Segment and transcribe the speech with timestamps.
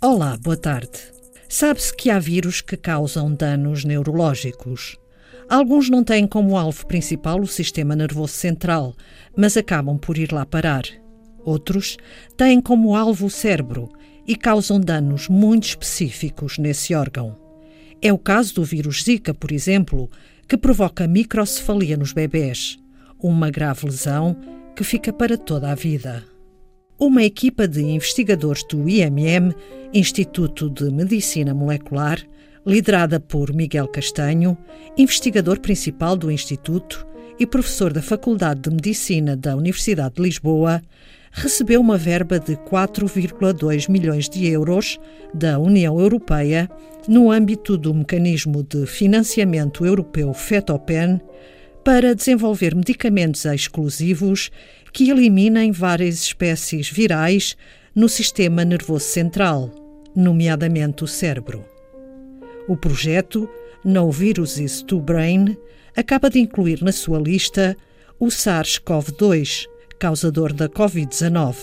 [0.00, 0.96] Olá, boa tarde.
[1.48, 4.96] Sabe-se que há vírus que causam danos neurológicos.
[5.48, 8.94] Alguns não têm como alvo principal o sistema nervoso central,
[9.36, 10.84] mas acabam por ir lá parar.
[11.44, 11.96] Outros
[12.36, 13.88] têm como alvo o cérebro
[14.24, 17.36] e causam danos muito específicos nesse órgão.
[18.00, 20.08] É o caso do vírus Zika, por exemplo,
[20.46, 22.78] que provoca microcefalia nos bebés,
[23.20, 24.36] uma grave lesão
[24.76, 26.37] que fica para toda a vida
[26.98, 29.54] uma equipa de investigadores do IMM,
[29.94, 32.20] Instituto de Medicina Molecular,
[32.66, 34.58] liderada por Miguel Castanho,
[34.96, 37.06] investigador principal do Instituto
[37.38, 40.82] e professor da Faculdade de Medicina da Universidade de Lisboa,
[41.30, 44.98] recebeu uma verba de 4,2 milhões de euros
[45.32, 46.68] da União Europeia
[47.06, 51.20] no âmbito do Mecanismo de Financiamento Europeu FETOPEN
[51.84, 54.50] para desenvolver medicamentos exclusivos
[54.98, 57.56] que eliminem várias espécies virais
[57.94, 59.70] no sistema nervoso central,
[60.12, 61.64] nomeadamente o cérebro.
[62.66, 63.48] O projeto
[63.84, 65.56] No Viruses to Brain
[65.96, 67.76] acaba de incluir na sua lista
[68.18, 69.68] o SARS-CoV-2,
[70.00, 71.54] causador da Covid-19,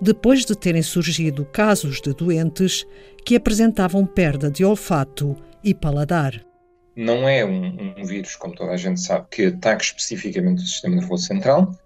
[0.00, 2.86] depois de terem surgido casos de doentes
[3.24, 6.40] que apresentavam perda de olfato e paladar.
[6.94, 10.94] Não é um, um vírus, como toda a gente sabe, que ataque especificamente o sistema
[10.94, 11.76] nervoso central,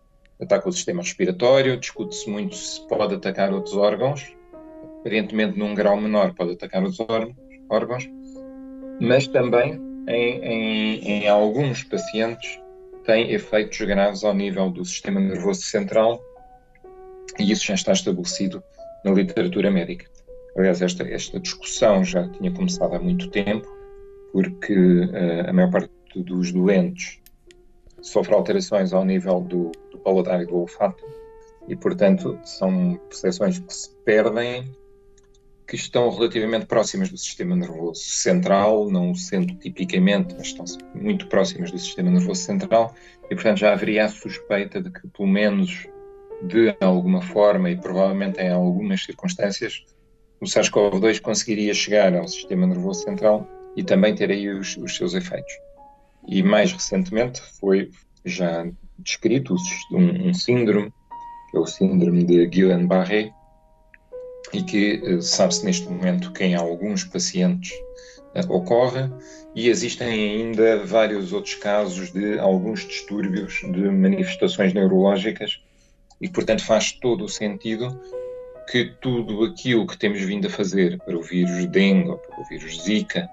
[0.43, 4.35] ataca o sistema respiratório, discute-se muito se pode atacar outros órgãos,
[5.01, 6.99] aparentemente num grau menor pode atacar os
[7.69, 8.09] órgãos,
[9.01, 12.61] mas também em, em, em alguns pacientes
[13.05, 16.21] tem efeitos graves ao nível do sistema nervoso central.
[17.39, 18.62] E isso já está estabelecido
[19.05, 20.06] na literatura médica.
[20.56, 23.67] Aliás, esta, esta discussão já tinha começado há muito tempo,
[24.33, 27.22] porque uh, a maior parte dos doentes
[28.03, 31.05] sofre alterações ao nível do, do paladar e do olfato
[31.69, 34.64] e, portanto, são percepções que se perdem,
[35.67, 41.70] que estão relativamente próximas do sistema nervoso central, não sendo tipicamente, mas estão muito próximas
[41.70, 42.94] do sistema nervoso central,
[43.31, 45.87] e, portanto, já haveria a suspeita de que, pelo menos
[46.43, 49.84] de alguma forma e provavelmente em algumas circunstâncias,
[50.41, 53.47] o SARS-CoV-2 conseguiria chegar ao sistema nervoso central
[53.77, 55.53] e também ter aí os, os seus efeitos.
[56.27, 57.91] E mais recentemente foi
[58.25, 58.66] já
[58.99, 59.56] descrito
[59.91, 60.93] um, um síndrome,
[61.50, 63.33] que é o síndrome de Guillain-Barré,
[64.53, 67.72] e que eh, sabe-se neste momento que em alguns pacientes
[68.34, 69.10] uh, ocorre,
[69.55, 75.60] e existem ainda vários outros casos de alguns distúrbios de manifestações neurológicas,
[76.21, 78.00] e portanto faz todo o sentido
[78.71, 82.83] que tudo aquilo que temos vindo a fazer para o vírus dengue, para o vírus
[82.83, 83.28] Zika,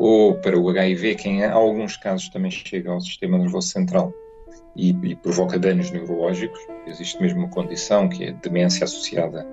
[0.00, 4.10] ou para o HIV, que em alguns casos também chega ao sistema nervoso central
[4.74, 6.58] e, e provoca danos neurológicos.
[6.86, 9.46] Existe mesmo uma condição que é demência associada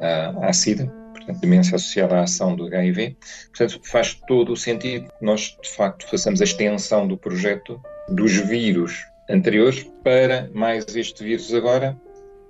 [0.00, 3.14] à, à SIDA, portanto, demência associada à ação do HIV.
[3.48, 7.78] Portanto, faz todo o sentido que nós, de facto, façamos a extensão do projeto
[8.08, 11.94] dos vírus anteriores para mais este vírus agora,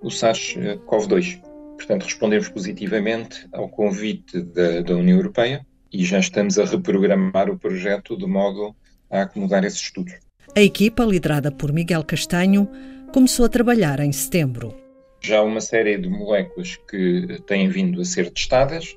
[0.01, 1.41] o SARS-CoV-2.
[1.77, 7.59] Portanto, respondemos positivamente ao convite da, da União Europeia e já estamos a reprogramar o
[7.59, 8.75] projeto de modo
[9.11, 10.15] a acomodar esses estudos.
[10.57, 12.69] A equipa, liderada por Miguel Castanho,
[13.13, 14.75] começou a trabalhar em setembro.
[15.21, 18.97] Já há uma série de moléculas que têm vindo a ser testadas.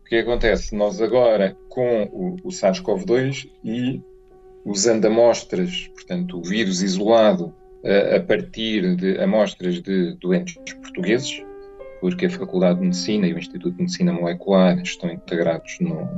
[0.00, 0.74] O que acontece?
[0.74, 4.02] Nós agora, com o, o SARS-CoV-2 e
[4.64, 11.42] usando amostras, portanto, o vírus isolado a, a partir de amostras de doentes portugueses,
[12.00, 16.08] porque a Faculdade de Medicina e o Instituto de Medicina Molecular estão integrados no,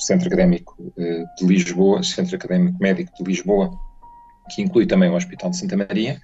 [0.00, 3.70] Centro Académico eh, de Lisboa, Centro Académico Médico de Lisboa,
[4.50, 6.20] que inclui também o Hospital de Santa Maria.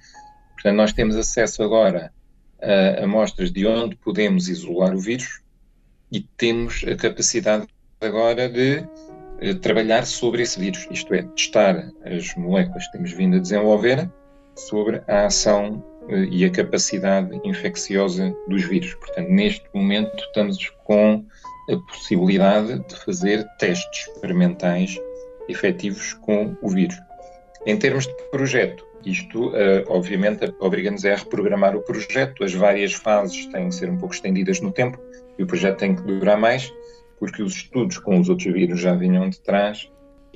[0.53, 2.11] Portanto, nós temos acesso agora
[2.61, 5.41] a amostras de onde podemos isolar o vírus
[6.11, 7.67] e temos a capacidade
[8.01, 8.83] agora de
[9.41, 14.09] eh, trabalhar sobre esse vírus, isto é, testar as moléculas que temos vindo a desenvolver
[14.55, 18.93] sobre a ação e a capacidade infecciosa dos vírus.
[18.95, 21.25] Portanto, neste momento estamos com
[21.69, 24.97] a possibilidade de fazer testes experimentais
[25.49, 26.97] efetivos com o vírus.
[27.65, 32.43] Em termos de projeto, isto, uh, obviamente, obriga-nos a reprogramar o projeto.
[32.43, 34.99] As várias fases têm que ser um pouco estendidas no tempo
[35.37, 36.73] e o projeto tem que durar mais,
[37.19, 39.89] porque os estudos com os outros vírus já vinham de trás,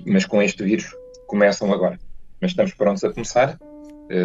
[0.05, 0.95] mas com este vírus
[1.27, 1.99] começam agora.
[2.39, 3.80] Mas estamos prontos a começar eh,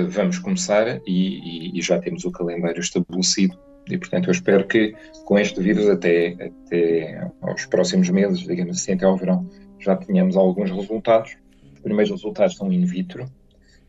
[0.08, 3.58] vamos começar e, e, e, já temos o calendário estabelecido.
[3.88, 4.94] E, portanto, eu espero que
[5.24, 9.48] com este vírus, até, até aos próximos meses, digamos assim, até ao verão,
[9.78, 11.36] já tenhamos alguns resultados.
[11.74, 13.26] Os primeiros resultados são in vitro,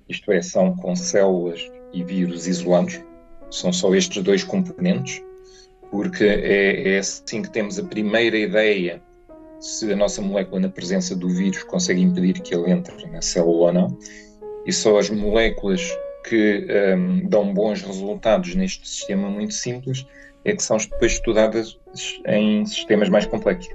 [0.08, 3.02] isto é, são com células e vírus isolados,
[3.50, 5.24] são só estes dois componentes.
[5.90, 9.02] porque é, é assim que temos a primeira ideia
[9.60, 13.68] se a nossa molécula, na presença do vírus, consegue impedir que ele entre na célula
[13.68, 13.98] ou não.
[14.68, 15.98] E só as moléculas
[16.28, 20.06] que um, dão bons resultados neste sistema muito simples
[20.44, 21.80] é que são depois estudadas
[22.28, 23.74] em sistemas mais complexos,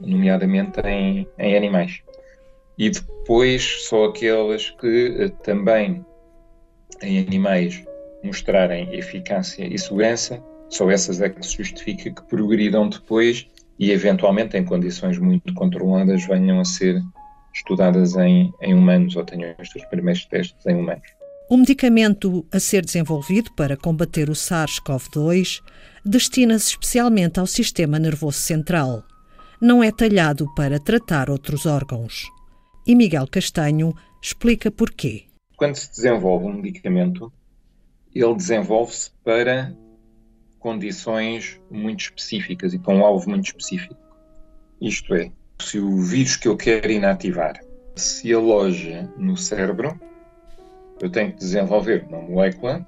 [0.00, 2.02] nomeadamente em, em animais.
[2.76, 6.04] E depois só aquelas que uh, também
[7.02, 7.84] em animais
[8.22, 13.46] mostrarem eficácia e segurança, só essas é que se justifica que progridam depois
[13.78, 17.00] e eventualmente em condições muito controladas venham a ser
[17.56, 21.08] estudadas em, em humanos ou tenham os seus primeiros testes em humanos.
[21.48, 25.62] O medicamento a ser desenvolvido para combater o SARS-CoV-2
[26.04, 29.04] destina-se especialmente ao sistema nervoso central.
[29.60, 32.24] Não é talhado para tratar outros órgãos.
[32.86, 35.24] E Miguel Castanho explica porquê.
[35.56, 37.32] Quando se desenvolve um medicamento,
[38.14, 39.74] ele desenvolve-se para
[40.58, 43.96] condições muito específicas e para um alvo muito específico.
[44.80, 47.60] Isto é, se o vírus que eu quero inativar
[47.94, 49.98] se aloja no cérebro,
[51.00, 52.86] eu tenho que desenvolver uma molécula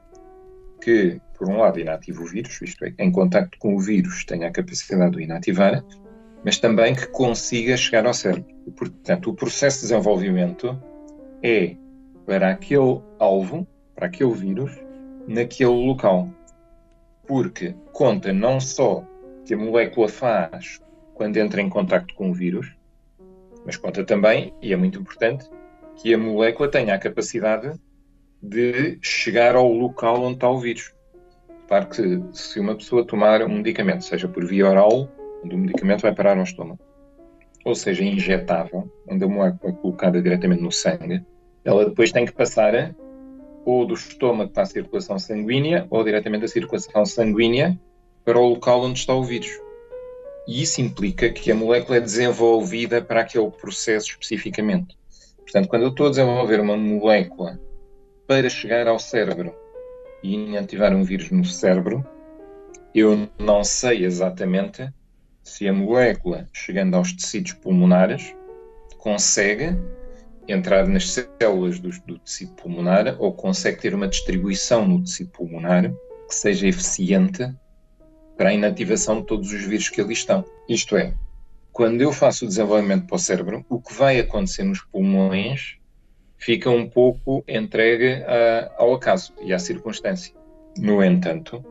[0.81, 4.49] que, por um lado, inative o vírus, isto é, em contacto com o vírus tenha
[4.49, 5.85] a capacidade de o inativar,
[6.45, 8.55] mas também que consiga chegar ao cérebro.
[8.77, 10.81] Portanto, o processo de desenvolvimento
[11.43, 11.75] é
[12.27, 14.73] para aquele alvo, para aquele vírus,
[15.27, 16.29] naquele local
[17.29, 19.05] porque conta não só
[19.45, 20.81] que a molécula faz
[21.19, 22.73] quando entra em contacto com o vírus,
[23.67, 25.51] mas conta também, e é muito importante,
[25.97, 27.73] que a molécula tenha a capacidade
[28.41, 30.95] de chegar ao local onde está o vírus.
[31.67, 35.09] Claro que se uma pessoa tomar um medicamento, seja por via oral,
[35.45, 36.79] onde o medicamento vai parar no estômago,
[37.65, 41.23] ou seja, injetável, onde a molécula é colocada diretamente no sangue,
[41.65, 42.95] ela depois tem que passar
[43.67, 47.79] ou do estômago para a circulação sanguínea ou diretamente da circulação sanguínea
[48.25, 49.68] para o local onde está o vírus.
[50.49, 54.97] E isso implica que a molécula é desenvolvida para aquele processo especificamente.
[55.37, 57.61] Portanto, quando eu estou a desenvolver uma molécula
[58.27, 59.55] para chegar ao cérebro
[60.23, 62.03] e inativar um vírus no cérebro,
[62.95, 64.91] eu não sei exatamente
[65.43, 68.35] se a molécula, chegando aos tecidos pulmonares,
[68.97, 69.77] consegue
[70.49, 75.93] entrar nas células do, do, tecido pulmonar ou consegue ter uma distribuição no tecido pulmonar
[76.27, 77.55] que seja eficiente
[78.39, 80.45] para a inativação de todos os vírus que ali estão.
[80.69, 81.13] Isto é,
[81.73, 85.77] quando eu faço o desenvolvimento para o cérebro, o que vai acontecer nos pulmões
[86.39, 90.33] fica um pouco entregue a, ao acaso e à circunstância.
[90.79, 91.65] No entanto,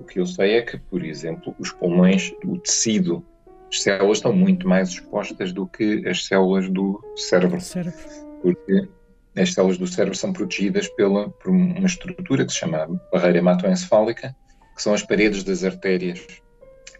[0.00, 3.24] o que eu sei é que, por exemplo, os pulmões, o tecido
[3.70, 7.60] as células estão muito mais expostas do que as células do cérebro.
[7.60, 8.00] cérebro.
[8.40, 8.88] Porque
[9.36, 14.34] as células do cérebro são protegidas pela, por uma estrutura que se chama barreira hematoencefálica,
[14.78, 16.24] que são as paredes das artérias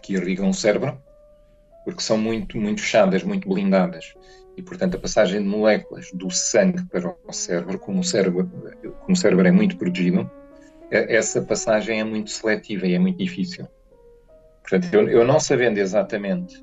[0.03, 1.01] que irrigam o cérebro,
[1.85, 4.15] porque são muito, muito fechadas, muito blindadas.
[4.57, 8.51] E, portanto, a passagem de moléculas do sangue para o cérebro, como o cérebro,
[8.83, 10.29] como o cérebro é muito protegido,
[10.91, 13.69] é, essa passagem é muito seletiva e é muito difícil.
[14.63, 16.61] Portanto, eu, eu não sabendo exatamente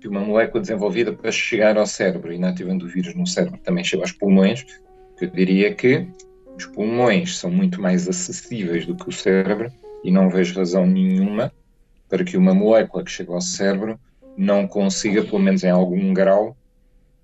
[0.00, 4.04] que uma molécula desenvolvida para chegar ao cérebro, inativando o vírus no cérebro, também chega
[4.04, 4.64] aos pulmões,
[5.20, 6.06] eu diria que
[6.56, 9.68] os pulmões são muito mais acessíveis do que o cérebro
[10.02, 11.52] e não vejo razão nenhuma
[12.08, 13.98] para que uma molécula que chega ao cérebro
[14.36, 16.56] não consiga, pelo menos em algum grau,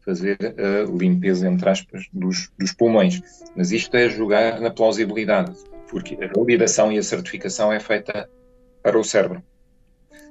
[0.04, 3.20] fazer a limpeza, entre aspas, dos, dos pulmões.
[3.54, 5.52] Mas isto é jogar na plausibilidade,
[5.90, 8.28] porque a validação e a certificação é feita
[8.82, 9.42] para o cérebro.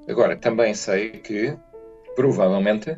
[0.07, 1.55] Agora, também sei que,
[2.15, 2.97] provavelmente,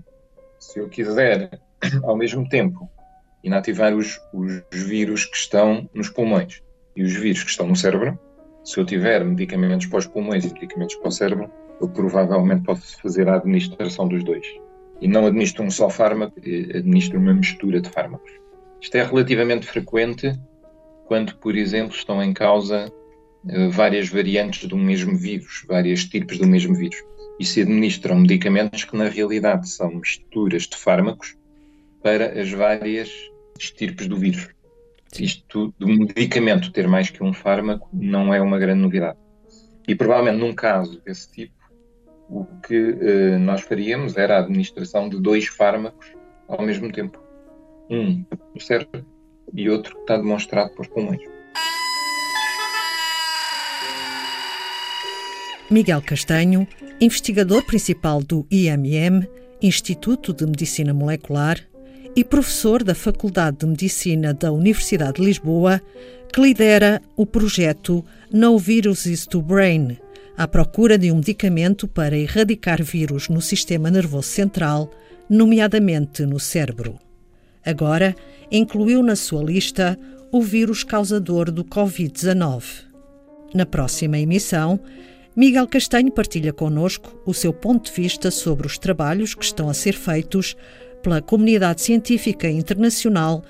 [0.57, 1.59] se eu quiser,
[2.03, 2.89] ao mesmo tempo,
[3.43, 6.62] inativar os, os vírus que estão nos pulmões
[6.95, 8.17] e os vírus que estão no cérebro,
[8.69, 13.01] se eu tiver medicamentos para os pulmões e medicamentos para o cérebro, eu provavelmente posso
[13.01, 14.45] fazer a administração dos dois.
[15.01, 18.31] E não administro um só fármaco, administro uma mistura de fármacos.
[18.79, 20.39] Isto é relativamente frequente
[21.07, 22.93] quando, por exemplo, estão em causa
[23.47, 27.03] eh, várias variantes do mesmo vírus, várias tipos do mesmo vírus.
[27.39, 31.35] E se administram medicamentos que, na realidade, são misturas de fármacos
[32.03, 33.09] para as várias
[33.57, 34.47] estirpes do vírus.
[35.17, 39.17] Isto do medicamento ter mais que um fármaco não é uma grande novidade.
[39.87, 41.53] E provavelmente num caso desse tipo,
[42.29, 46.13] o que uh, nós faríamos era a administração de dois fármacos
[46.47, 47.19] ao mesmo tempo.
[47.89, 48.23] Um
[48.59, 49.03] cérebro
[49.53, 51.21] e outro que está demonstrado os pulmões.
[55.71, 56.67] Miguel Castanho,
[56.99, 59.27] investigador principal do IMM,
[59.61, 61.59] Instituto de Medicina Molecular,
[62.15, 65.81] e professor da Faculdade de Medicina da Universidade de Lisboa,
[66.33, 69.97] que lidera o projeto No Viruses to Brain,
[70.37, 74.91] à procura de um medicamento para erradicar vírus no sistema nervoso central,
[75.29, 76.97] nomeadamente no cérebro.
[77.65, 78.15] Agora,
[78.51, 79.97] incluiu na sua lista
[80.31, 82.63] o vírus causador do Covid-19.
[83.53, 84.79] Na próxima emissão,
[85.35, 89.73] Miguel Castanho partilha connosco o seu ponto de vista sobre os trabalhos que estão a
[89.73, 90.55] ser feitos
[91.01, 93.44] pela comunidade científica internacional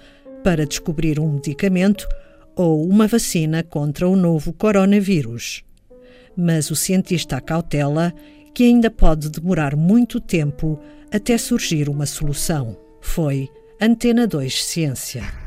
[0.44, 2.08] para descobrir um medicamento
[2.56, 5.63] ou uma vacina contra o novo coronavírus.
[6.36, 8.13] Mas o cientista acautela
[8.53, 10.79] que ainda pode demorar muito tempo
[11.12, 12.77] até surgir uma solução.
[13.01, 13.50] Foi
[13.82, 15.38] Antena 2 Ciência.